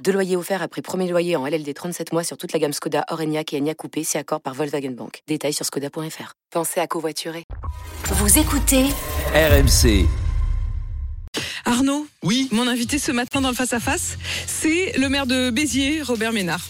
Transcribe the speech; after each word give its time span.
Deux 0.00 0.12
loyers 0.12 0.36
offerts 0.36 0.62
après 0.62 0.82
premier 0.82 1.08
loyer 1.08 1.36
en 1.36 1.46
LLD 1.46 1.72
37 1.72 2.12
mois 2.12 2.24
sur 2.24 2.36
toute 2.36 2.52
la 2.52 2.58
gamme 2.58 2.72
Skoda, 2.72 3.04
Orenia 3.10 3.42
et 3.52 3.58
Enya 3.58 3.74
Coupé, 3.74 4.02
si 4.02 4.18
accord 4.18 4.40
par 4.40 4.54
Volkswagen 4.54 4.90
Bank. 4.90 5.22
Détails 5.28 5.52
sur 5.52 5.64
skoda.fr. 5.64 6.32
Pensez 6.50 6.80
à 6.80 6.86
covoiturer. 6.86 7.44
Vous 8.06 8.38
écoutez 8.38 8.86
RMC. 9.34 10.06
Arnaud, 11.64 12.06
Oui, 12.24 12.48
mon 12.50 12.66
invité 12.66 12.98
ce 12.98 13.12
matin 13.12 13.40
dans 13.40 13.50
le 13.50 13.54
Face 13.54 13.72
à 13.72 13.78
Face, 13.80 14.18
c'est 14.46 14.98
le 14.98 15.08
maire 15.08 15.26
de 15.26 15.50
Béziers, 15.50 16.02
Robert 16.02 16.32
Ménard. 16.32 16.60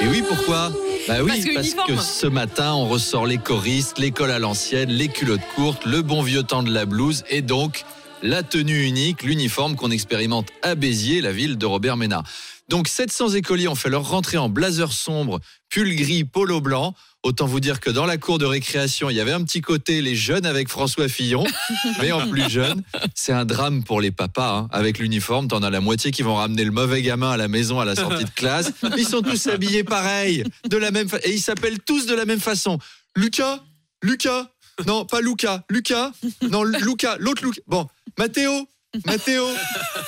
et 0.00 0.06
oui, 0.06 0.22
pourquoi? 0.26 0.70
Bah 1.08 1.16
oui, 1.22 1.28
Parce 1.28 1.44
que 1.44 1.54
parce, 1.54 1.88
que 1.88 1.96
ce 1.96 2.26
matin, 2.28 2.74
on 2.74 2.86
ressort 2.86 3.26
les 3.26 3.38
choristes, 3.38 3.98
l'école 3.98 4.30
à 4.30 4.38
l'ancienne, 4.38 4.88
les 4.90 5.08
culottes 5.08 5.40
courtes, 5.56 5.84
le 5.84 6.02
bon 6.02 6.22
vieux 6.22 6.44
temps 6.44 6.62
de 6.62 6.72
la 6.72 6.86
blouse 6.86 7.24
et 7.28 7.42
donc 7.42 7.84
la 8.22 8.42
tenue 8.42 8.84
unique, 8.84 9.22
l'uniforme 9.22 9.76
qu'on 9.76 9.90
expérimente 9.90 10.48
à 10.62 10.74
Béziers, 10.74 11.20
la 11.20 11.32
ville 11.32 11.58
de 11.58 11.66
Robert 11.66 11.96
Ménard. 11.96 12.24
Donc 12.68 12.88
700 12.88 13.30
écoliers 13.30 13.68
ont 13.68 13.74
fait 13.74 13.90
leur 13.90 14.08
rentrée 14.08 14.38
en 14.38 14.48
blazer 14.48 14.92
sombre, 14.92 15.40
pull 15.68 15.94
gris, 15.96 16.24
polo 16.24 16.60
blanc. 16.60 16.94
Autant 17.24 17.46
vous 17.46 17.60
dire 17.60 17.78
que 17.80 17.90
dans 17.90 18.06
la 18.06 18.16
cour 18.16 18.38
de 18.38 18.44
récréation, 18.46 19.08
il 19.10 19.16
y 19.16 19.20
avait 19.20 19.32
un 19.32 19.44
petit 19.44 19.60
côté 19.60 20.00
les 20.02 20.16
jeunes 20.16 20.44
avec 20.46 20.68
François 20.68 21.08
Fillon, 21.08 21.44
mais 22.00 22.10
en 22.10 22.26
plus 22.28 22.48
jeune. 22.50 22.82
C'est 23.14 23.32
un 23.32 23.44
drame 23.44 23.84
pour 23.84 24.00
les 24.00 24.10
papas. 24.10 24.56
hein. 24.58 24.68
Avec 24.72 24.98
l'uniforme, 24.98 25.46
t'en 25.48 25.62
as 25.62 25.70
la 25.70 25.80
moitié 25.80 26.10
qui 26.10 26.22
vont 26.22 26.34
ramener 26.34 26.64
le 26.64 26.72
mauvais 26.72 27.02
gamin 27.02 27.30
à 27.30 27.36
la 27.36 27.46
maison 27.48 27.78
à 27.78 27.84
la 27.84 27.94
sortie 27.94 28.24
de 28.24 28.30
classe. 28.30 28.72
Ils 28.96 29.06
sont 29.06 29.22
tous 29.22 29.46
habillés 29.48 29.84
pareil, 29.84 30.42
de 30.68 30.76
la 30.76 30.90
même 30.90 31.08
fa- 31.08 31.18
et 31.24 31.32
ils 31.32 31.40
s'appellent 31.40 31.78
tous 31.80 32.06
de 32.06 32.14
la 32.14 32.24
même 32.24 32.40
façon. 32.40 32.78
Lucas, 33.14 33.60
Lucas, 34.02 34.48
non 34.86 35.04
pas 35.04 35.20
Lucas, 35.20 35.62
Lucas, 35.70 36.12
non 36.50 36.62
Lucas, 36.64 37.16
l'autre 37.18 37.44
Lucas. 37.44 37.60
Bon, 37.66 37.86
Mathéo, 38.18 38.68
Mathéo, 39.06 39.46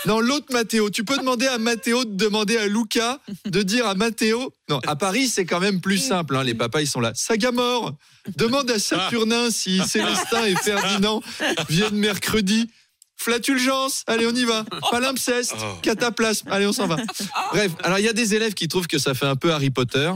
non 0.06 0.20
l'autre 0.20 0.52
Mathéo. 0.52 0.90
Tu 0.90 1.04
peux 1.04 1.16
demander 1.16 1.46
à 1.46 1.58
Mathéo 1.58 2.04
de 2.04 2.14
demander 2.14 2.56
à 2.58 2.66
Lucas 2.66 3.18
de 3.46 3.62
dire 3.62 3.86
à 3.86 3.94
Mathéo. 3.94 4.52
Non, 4.68 4.80
à 4.86 4.94
Paris 4.96 5.28
c'est 5.28 5.46
quand 5.46 5.60
même 5.60 5.80
plus 5.80 5.98
simple. 5.98 6.36
hein, 6.36 6.44
Les 6.44 6.54
papas 6.54 6.82
ils 6.82 6.86
sont 6.86 7.00
là. 7.00 7.12
Sagamore, 7.14 7.94
demande 8.36 8.70
à 8.70 8.78
Saturnin 8.78 9.50
si 9.50 9.80
Célestin 9.86 10.44
et 10.46 10.54
Ferdinand 10.56 11.22
viennent 11.68 11.96
mercredi. 11.96 12.68
Flatulgence, 13.16 14.02
allez 14.06 14.26
on 14.26 14.34
y 14.34 14.44
va. 14.44 14.64
Palimpseste, 14.90 15.54
cataplasme, 15.82 16.48
allez 16.50 16.66
on 16.66 16.72
s'en 16.72 16.86
va. 16.86 16.96
Bref, 17.52 17.72
alors 17.82 17.98
il 17.98 18.04
y 18.04 18.08
a 18.08 18.12
des 18.12 18.34
élèves 18.34 18.52
qui 18.54 18.68
trouvent 18.68 18.88
que 18.88 18.98
ça 18.98 19.14
fait 19.14 19.24
un 19.26 19.36
peu 19.36 19.52
Harry 19.52 19.70
Potter. 19.70 20.10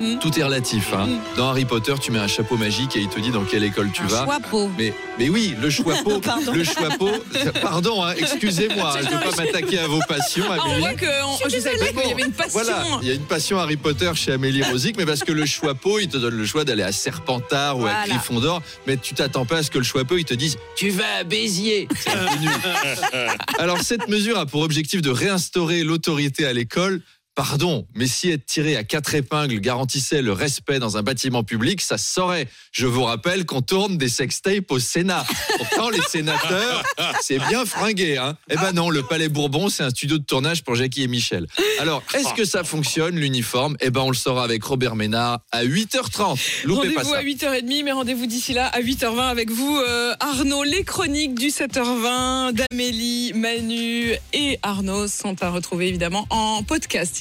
Mm. 0.00 0.18
Tout 0.20 0.38
est 0.38 0.42
relatif. 0.42 0.92
hein. 0.92 1.08
Dans 1.36 1.48
Harry 1.50 1.64
Potter, 1.64 1.94
tu 2.00 2.10
mets 2.10 2.18
un 2.18 2.26
chapeau 2.26 2.56
magique 2.56 2.96
et 2.96 3.00
il 3.00 3.08
te 3.08 3.18
dit 3.20 3.30
dans 3.30 3.44
quelle 3.44 3.64
école 3.64 3.90
tu 3.92 4.02
vas. 4.04 4.26
Chapeau. 4.26 4.70
Mais, 4.78 4.92
mais 5.18 5.28
oui, 5.28 5.54
le 5.60 5.70
chapeau, 5.70 6.20
Pardon. 6.22 6.52
le 6.52 6.64
chapeau. 6.64 7.10
Pardon, 7.62 8.04
hein, 8.04 8.12
excusez-moi, 8.18 8.92
hein, 8.94 8.98
je 9.02 9.06
ne 9.06 9.10
veux 9.18 9.30
pas 9.30 9.36
m'attaquer 9.44 9.78
à 9.78 9.86
vos 9.86 10.00
passions, 10.08 10.44
Ah, 10.50 10.56
on 10.66 10.78
voit 10.80 10.94
que 10.94 11.06
on- 11.24 11.48
je 11.48 11.58
savais 11.58 11.78
pas 11.78 12.00
qu'il 12.02 12.10
y 12.10 12.12
avait 12.12 12.22
une 12.24 12.32
passion. 12.32 12.52
Voilà, 12.52 12.84
il 13.02 13.08
y 13.08 13.10
a 13.10 13.14
une 13.14 13.24
passion 13.24 13.58
Harry 13.58 13.76
Potter 13.76 14.10
chez 14.14 14.32
Amélie 14.32 14.62
Rosic, 14.62 14.96
mais 14.98 15.06
parce 15.06 15.20
que 15.20 15.32
le 15.32 15.46
chapeau, 15.46 15.98
il 15.98 16.08
te 16.08 16.16
donne 16.18 16.36
le 16.36 16.44
choix 16.46 16.64
d'aller 16.64 16.82
à 16.82 16.92
Serpentard 16.92 17.78
ou 17.78 17.86
à. 17.86 18.06
Gryffondor, 18.06 18.62
mais 18.86 18.96
tu 18.98 19.14
t'attends 19.14 19.46
pas 19.46 19.58
à 19.58 19.62
ce 19.62 19.70
que 19.70 19.78
le 19.78 19.84
chapeau, 19.84 20.16
il 20.18 20.24
te 20.24 20.34
dise 20.34 20.56
Tu 20.76 20.90
vas 20.90 21.04
à 21.20 21.24
Béziers. 21.24 21.88
Alors, 23.58 23.80
cette 23.80 24.08
mesure 24.08 24.38
a 24.38 24.46
pour 24.46 24.60
objectif 24.62 25.02
de 25.02 25.10
réinstaurer 25.10 25.82
l'autorité 25.84 26.46
à 26.46 26.52
l'école. 26.52 27.00
Pardon, 27.36 27.86
mais 27.94 28.06
si 28.06 28.30
être 28.30 28.46
tiré 28.46 28.76
à 28.76 28.82
quatre 28.82 29.14
épingles 29.14 29.60
garantissait 29.60 30.22
le 30.22 30.32
respect 30.32 30.78
dans 30.78 30.96
un 30.96 31.02
bâtiment 31.02 31.44
public, 31.44 31.82
ça 31.82 31.98
se 31.98 32.10
saurait. 32.10 32.48
Je 32.72 32.86
vous 32.86 33.04
rappelle 33.04 33.44
qu'on 33.44 33.60
tourne 33.60 33.98
des 33.98 34.08
sextapes 34.08 34.70
au 34.70 34.78
Sénat. 34.78 35.26
Pourtant, 35.58 35.90
les 35.90 36.00
sénateurs, 36.08 36.82
c'est 37.20 37.38
bien 37.38 37.66
fringué. 37.66 38.16
Hein 38.16 38.38
eh 38.48 38.54
ben 38.56 38.72
non, 38.72 38.88
le 38.88 39.02
Palais 39.02 39.28
Bourbon, 39.28 39.68
c'est 39.68 39.82
un 39.82 39.90
studio 39.90 40.16
de 40.16 40.24
tournage 40.24 40.64
pour 40.64 40.76
Jackie 40.76 41.02
et 41.02 41.08
Michel. 41.08 41.46
Alors, 41.78 42.02
est-ce 42.14 42.32
que 42.32 42.46
ça 42.46 42.64
fonctionne, 42.64 43.16
l'uniforme? 43.16 43.76
Eh 43.80 43.90
ben, 43.90 44.00
on 44.00 44.08
le 44.08 44.16
saura 44.16 44.42
avec 44.42 44.64
Robert 44.64 44.96
Ménard 44.96 45.40
à 45.52 45.62
8h30. 45.62 46.64
Loupez 46.64 46.88
pas 46.88 47.02
Rendez-vous 47.02 47.14
à 47.14 47.22
8h30, 47.22 47.84
mais 47.84 47.92
rendez-vous 47.92 48.26
d'ici 48.26 48.54
là 48.54 48.68
à 48.68 48.80
8h20 48.80 49.28
avec 49.28 49.50
vous, 49.50 49.76
euh, 49.76 50.14
Arnaud. 50.20 50.64
Les 50.64 50.84
chroniques 50.84 51.34
du 51.34 51.48
7h20 51.48 52.54
d'Amélie, 52.54 53.34
Manu 53.34 54.14
et 54.32 54.58
Arnaud 54.62 55.06
sont 55.06 55.42
à 55.42 55.50
retrouver 55.50 55.88
évidemment 55.88 56.26
en 56.30 56.62
podcast. 56.62 57.14